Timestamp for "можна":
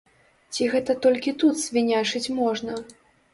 2.41-2.81